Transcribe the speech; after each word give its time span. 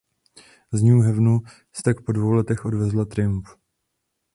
Z 0.71 0.83
New 0.83 1.01
Havenu 1.05 1.39
si 1.73 1.83
tak 1.83 2.05
po 2.05 2.11
dvou 2.11 2.31
letech 2.31 2.65
odvezla 2.65 3.05
triumf. 3.05 3.55